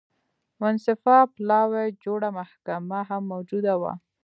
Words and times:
منصفه 0.61 1.15
پلاوي 1.35 1.87
جوړه 2.03 2.29
محکمه 2.39 2.99
هم 3.09 3.21
موجوده 3.31 3.73
وه. 3.81 3.93